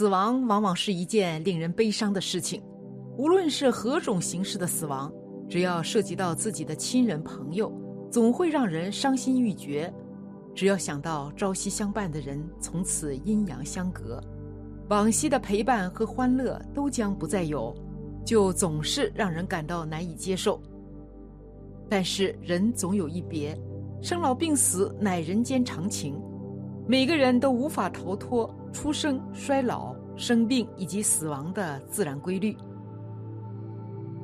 [0.00, 2.62] 死亡往往是一件令人悲伤的事情，
[3.18, 5.12] 无论是何种形式的死亡，
[5.46, 7.70] 只要涉及到自己的亲人朋友，
[8.10, 9.92] 总会让人伤心欲绝。
[10.54, 14.18] 只要想到朝夕相伴的人从此阴阳相隔，
[14.88, 17.74] 往昔的陪伴和欢乐都将不再有，
[18.24, 20.58] 就总是让人感到难以接受。
[21.90, 23.54] 但是人总有一别，
[24.00, 26.18] 生老病死乃人间常情，
[26.90, 32.56] 每个人都无法逃脱出生、衰老、生病以及死亡的自然规律。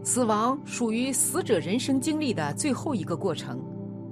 [0.02, 3.62] 死亡属于死者人生经历的最后一个过程。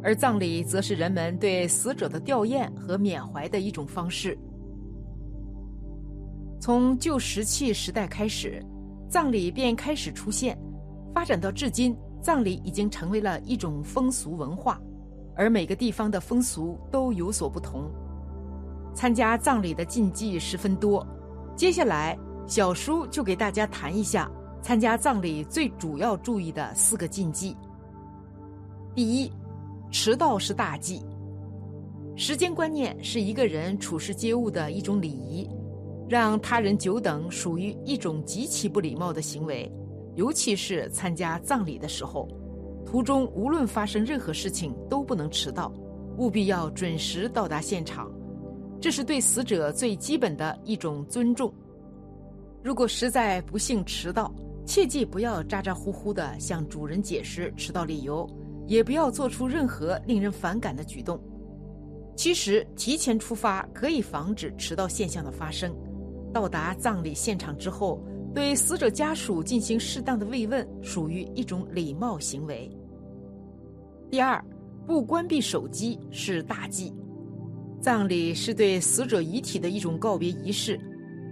[0.05, 4.39] 而葬礼则是人们对死者的吊唁和缅怀的一种方式。
[6.61, 8.65] 从旧石器时代开始，
[9.09, 10.57] 葬礼便开始出现，
[11.13, 14.81] 发展到至今，葬礼已经成为了一种风俗文化，
[15.35, 17.91] 而每个地方的风俗都有所不同。
[18.95, 21.07] 参加葬礼的禁忌十分多，
[21.57, 24.31] 接下来小叔就给大家谈一下
[24.63, 27.57] 参加葬礼最主要注意的四个禁忌。
[28.95, 29.31] 第一。
[29.91, 31.01] 迟到是大忌。
[32.17, 35.49] 时间观念是一个人处事接物的一种礼仪，
[36.09, 39.71] 让他人久等属于一种极其不礼貌的行为，
[40.17, 42.27] 尤其是参加葬礼的时候，
[42.85, 45.73] 途中无论发生任何事情都不能迟到，
[46.19, 48.11] 务必要准时到达现场，
[48.85, 51.51] 这是对死者最基本的一种尊重。
[52.63, 54.31] 如果实在不幸迟到，
[54.67, 58.29] 切记不要咋咋呼呼地向主人解释迟到理由。
[58.67, 61.19] 也不要做出任何令人反感的举动。
[62.15, 65.75] 其实，提前出发可以防止迟到现象的发生。
[66.31, 68.05] 到达葬礼现场之后，
[68.35, 72.71] 对死者家属进行适当的慰问，属于一种礼貌行为。
[74.11, 74.45] 第二，
[74.87, 76.93] 不关闭手机是大忌。
[77.85, 80.81] 葬礼是对死者遗体的一种告别仪式，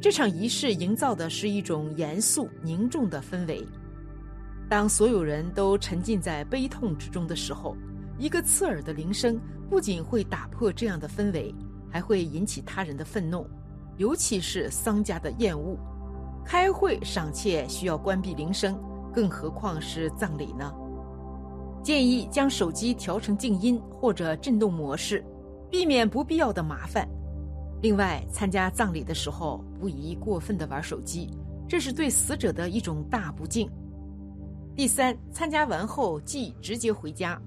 [0.02, 3.66] 这场仪式营造的是一种严肃凝重的氛围。
[4.68, 7.74] 当所有人都沉浸在悲痛之中的时候，
[8.18, 9.40] 一个刺耳的铃声
[9.70, 11.54] 不仅会打破这样的氛围，
[11.90, 13.46] 还会引起他人的愤怒，
[13.96, 15.78] 尤其是丧家的厌恶。
[16.44, 18.78] 开会尚且需要关闭铃声，
[19.10, 20.70] 更何况是葬礼呢？
[21.82, 25.24] 建议将手机调成静音或者震动模式，
[25.72, 27.08] 避免不必要的麻烦。
[27.80, 31.30] 另外，参加葬礼的时候不宜过分的玩手机，
[31.66, 33.70] 这是对死者的一种大不敬。
[34.76, 37.40] 第三，参加完后即直接回家，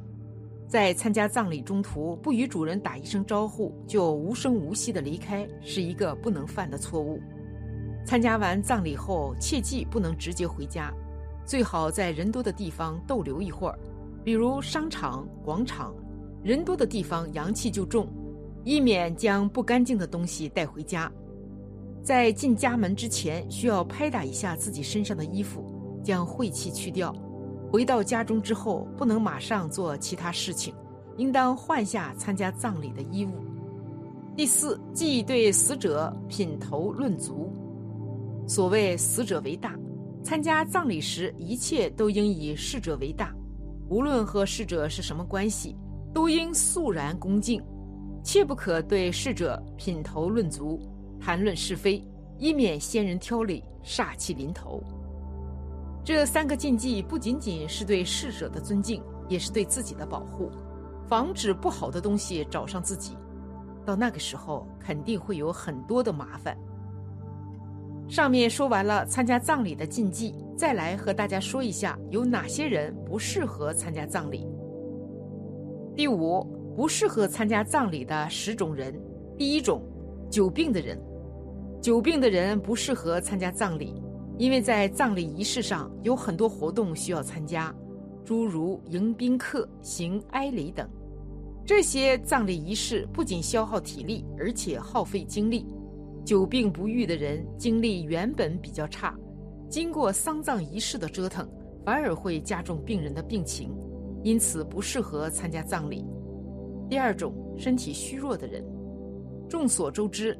[0.68, 7.22] 在参加葬礼中途不与主人打一声招呼就无声无息的离开，是一个不能犯的错误。
[8.08, 10.92] 参加完葬礼后，切记不能直接回家，
[11.46, 13.78] 最好在人多的地方逗留一会儿，
[14.24, 15.94] 比如商场、广场，
[16.46, 18.08] 人多的地方阳气就重，
[18.64, 21.12] 以免将不干净的东西带回家。
[22.04, 25.66] 在进家门之前，需要拍打一下自己身上的衣服。
[26.04, 27.12] 将晦气去掉，
[27.72, 30.72] 回到家中之后不能马上做其他事情，
[31.18, 33.32] 应当换下参加葬礼的衣物。
[34.36, 37.52] 第四，忌对死者品头论足。
[38.48, 39.76] 所谓死者为大，
[40.24, 43.34] 参加葬礼时一切都应以逝者为大，
[43.90, 45.76] 无论和逝者是什么关系，
[46.16, 47.62] 都应肃然恭敬，
[48.24, 50.80] 切不可对逝者品头论足，
[51.20, 52.02] 谈论是非，
[52.38, 54.82] 以免先人挑理，煞气临头。
[56.06, 60.50] 这三个禁忌不仅仅是对逝者的尊敬，也是对自己的保护，
[61.06, 63.18] 防止不好的东西找上自己。
[63.86, 66.58] 到那个时候，肯定会有很多的麻烦。
[68.08, 74.48] 上面说完了参加葬礼的禁忌，再来和大家说一下有哪些人不适合参加葬礼。
[75.96, 76.44] 第五，
[76.76, 78.94] 不适合参加葬礼的十种人。
[79.38, 79.82] 第一种，
[80.30, 81.02] 久病的人，
[81.82, 84.04] 久病的人不适合参加葬礼。
[84.38, 87.74] 因为在葬礼仪式上有很多活动需要参加，
[88.26, 90.86] 诸如迎宾客、行哀礼等，
[91.66, 95.66] 这些葬礼仪式不仅消耗体力，而且耗费精力。
[96.26, 99.16] 久病不愈的人精力原本比较差，
[99.70, 101.48] 经过丧葬仪式的折腾，
[101.86, 103.74] 反而会加重病人的病情，
[104.26, 106.04] 因此不适合参加葬礼。
[106.90, 108.66] 第二种，身体虚弱的人，
[109.48, 110.36] 众所周知，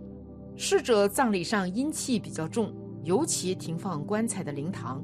[0.56, 2.76] 逝者葬礼上阴气比较重。
[3.04, 5.04] 尤其停放棺材的灵堂，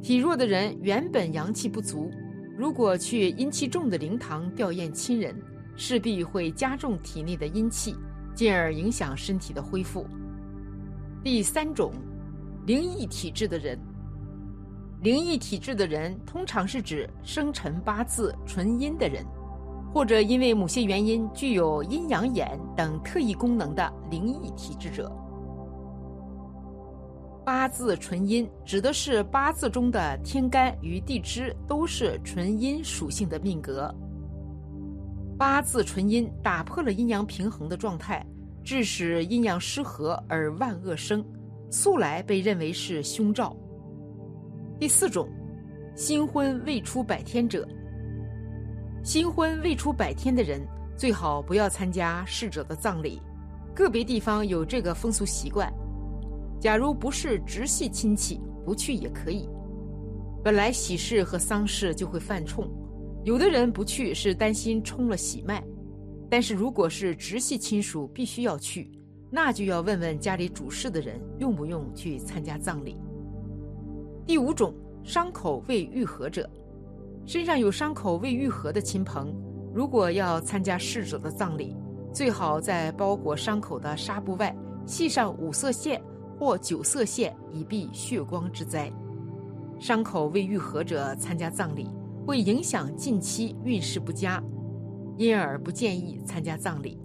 [0.00, 2.10] 体弱的人原本阳气不足，
[2.56, 5.36] 如果去阴气重的灵堂吊唁亲人，
[5.76, 7.94] 势必会加重体内的阴气，
[8.34, 10.06] 进而影响身体的恢复。
[11.22, 11.92] 第三种，
[12.64, 13.78] 灵异体质的人，
[15.02, 19.24] 灵异体质的人通常是指生辰八字纯阴的人，
[19.94, 25.10] 或者因为某些原因具有阴阳眼等特异功能的灵异体质者。
[27.46, 33.92] 八字纯阴指的是八字中的天干与地支都是纯阴属性的命格。
[35.38, 38.24] 八字纯阴打破了阴阳平衡的状态，
[38.62, 41.24] 致使阴阳失和而万恶生，
[41.70, 43.56] 素来被认为是凶兆。
[44.80, 45.28] 第四种，
[45.94, 47.68] 新婚未出百天者。
[49.02, 50.66] 新婚未出百天的人
[50.96, 53.20] 最好不要参加逝者的葬礼，
[53.74, 55.70] 个别地方有这个风俗习惯。
[56.58, 59.46] 假如不是直系亲戚，不去也可以。
[60.42, 62.66] 本来喜事和丧事就会犯冲。
[63.22, 65.62] 有的人不去是担心冲了喜脉，
[66.30, 68.90] 但是如果是直系亲属必须要去，
[69.30, 72.96] 那就要问问家里主事的人用不用去参加葬礼。
[74.26, 76.48] 第五种，伤口未愈合者，
[77.26, 79.34] 身上有伤口未愈合的亲朋，
[79.74, 81.76] 如果要参加逝者的葬礼，
[82.12, 84.54] 最好在包裹伤口的纱布外
[84.86, 86.02] 系上五色线
[86.38, 88.90] 或九色线，以避血光之灾。
[89.78, 91.88] 伤口未愈合者参加葬礼。
[92.26, 94.40] 会影响近期运势不佳，
[95.16, 96.96] 因而不建议参加葬礼。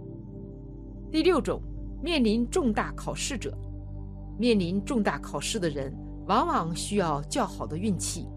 [1.10, 1.60] 第六种，
[2.04, 3.58] 面临重大考试者，
[4.38, 5.92] 面临重大考试的人
[6.27, 8.27] 往往需要较好的运气，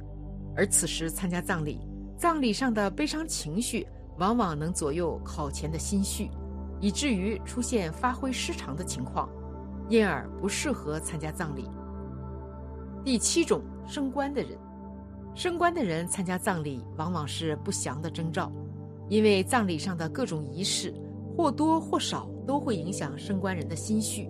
[0.55, 1.81] 而此时参加葬礼，
[2.17, 3.87] 葬礼上的悲伤情绪
[4.19, 6.31] 往往能左右考前的心绪，
[6.81, 9.29] 以至于出现发挥失常的情况，
[9.89, 11.69] 因而不适合参加葬礼。
[13.05, 14.59] 第七种，升官的人。
[15.35, 18.51] 升官的人参加葬礼，往往是不祥的征兆，
[19.09, 20.93] 因为葬礼上的各种仪式
[21.37, 24.29] 或多或少都会影响升官人的心绪，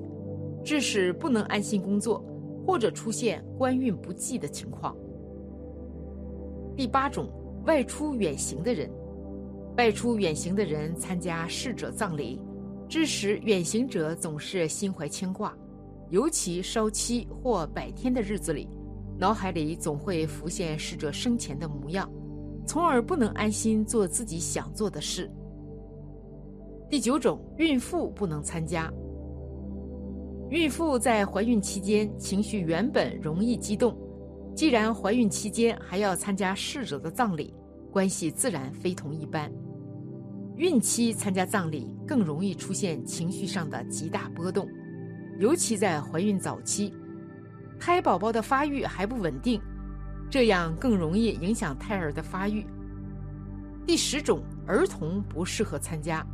[0.62, 2.22] 致使不能安心工作，
[2.68, 4.94] 或者出现官运不济的情况。
[6.76, 7.26] 第八种，
[7.64, 8.90] 外出远行的人，
[9.78, 12.38] 外出远行的人参加逝者葬礼，
[12.86, 15.56] 致使远行者总是心怀牵挂，
[16.10, 18.68] 尤其烧七或百天的日子里。
[19.18, 22.06] 脑海里总会浮现逝者生前的模样，
[22.66, 25.30] 从而不能安心做自己想做的事。
[26.90, 28.92] 第九种，孕妇不能参加。
[30.50, 33.94] 孕妇在怀孕期间情绪原本容易激动，
[34.56, 37.52] 既然怀孕期间还要参加逝者的葬礼，
[37.92, 39.52] 关系自然非同一般。
[40.56, 44.66] 孕期参加葬礼更容易出现情绪上的极大波动，
[45.38, 46.94] 尤其在怀孕早期。
[47.78, 49.60] 胎宝宝的发育还不稳定，
[50.30, 52.66] 这样更容易影响胎儿的发育。
[53.86, 56.26] 第十种，儿童不适合参加。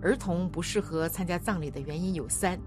[0.00, 2.58] 儿童不适合参加葬礼的原因有三：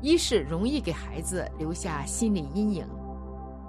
[0.00, 2.84] 一是容易给孩子留下心理阴影；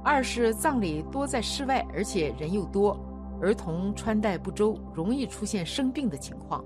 [0.04, 3.00] 二是葬礼多在室外，而且人又多，
[3.42, 6.64] 儿童穿戴不周，容易出现生病的情况；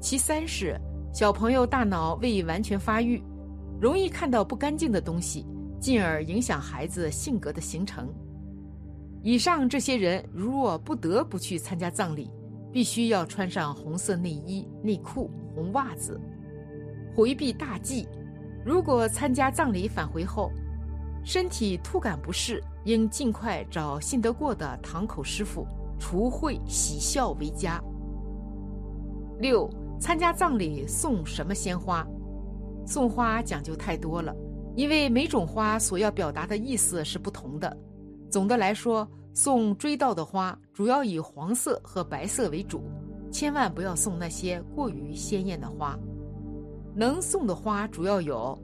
[0.00, 0.78] 其三是
[1.12, 3.22] 小朋友大脑未完全发育，
[3.80, 5.46] 容易看到不干净的东西。
[5.80, 8.12] 进而影响孩子性格的形成。
[9.22, 12.28] 以上这些人如若不得不去参加葬礼，
[12.72, 16.20] 必须要穿上红色内衣、内裤、红袜子，
[17.14, 18.08] 回避大忌。
[18.64, 20.50] 如果参加葬礼返回后，
[21.24, 25.66] 身体突感不适，应尽快找信得过的堂口师傅
[25.98, 27.82] 除秽洗孝为佳。
[29.38, 29.68] 六、
[30.00, 32.06] 参加葬礼送什么鲜花？
[32.86, 34.34] 送花讲究太多了。
[34.74, 37.76] 因为每种花所要表达的意思是不同的，
[38.30, 42.84] 总的来说，送追悼的花主要以黄色和白色为主，
[43.32, 45.98] 千万不要送那些过于鲜艳的花。
[46.98, 48.58] 能送的花主要有：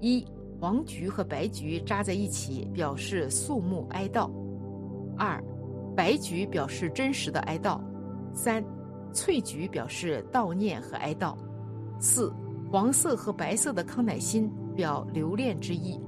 [0.00, 0.26] 一、
[0.60, 4.28] 黄菊和白菊扎在一起，表示肃穆哀悼；
[5.16, 5.40] 二、
[5.96, 7.80] 白菊表示真实的哀悼；
[8.32, 8.64] 三、
[9.12, 11.36] 翠菊表示悼念和哀悼；
[12.00, 12.34] 四、
[12.68, 14.50] 黄色和白色的康乃馨。
[14.78, 16.00] 表留恋之意。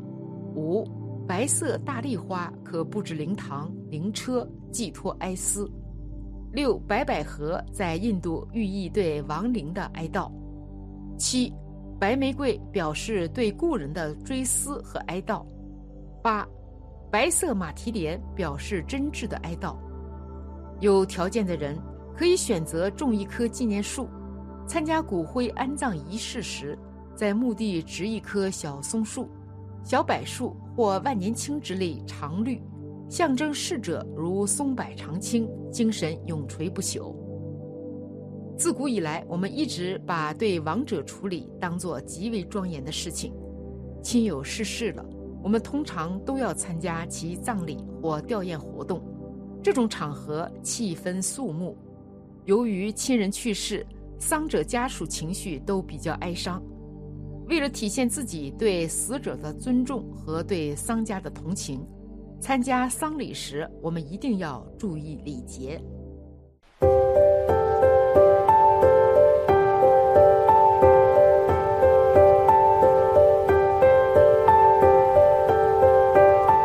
[0.54, 0.86] 五，
[1.26, 5.68] 白色大丽花可布置灵堂、灵车，寄托哀思。
[6.52, 10.30] 六，白百合在印度寓意对亡灵的哀悼。
[11.18, 11.52] 七，
[12.00, 15.44] 白玫瑰表示对故人的追思和哀悼。
[16.22, 16.48] 八，
[17.10, 19.76] 白色马蹄莲表示真挚的哀悼。
[20.80, 21.78] 有条件的人
[22.16, 24.08] 可以选择种一棵纪念树，
[24.66, 26.76] 参加骨灰安葬仪式时。
[27.14, 29.28] 在墓地植一棵小松树、
[29.84, 32.58] 小柏树或万年青之类常绿，
[33.10, 37.14] 象征逝者如松柏常青，精神永垂不朽。
[38.60, 43.32] 自古以来，我们一直把对亡者处理当作极为庄严的事情。
[44.02, 45.02] 亲友逝世了，
[45.42, 49.02] 我们通常都要参加其葬礼或吊唁活动，
[49.62, 51.74] 这种场合气氛肃穆。
[52.44, 53.86] 由于亲人去世，
[54.18, 56.62] 丧者家属情绪都比较哀伤。
[57.48, 61.82] 为了体现自己对死者的尊重和对丧家的同情，
[62.38, 65.82] 参加丧礼时我们一定要注意礼节。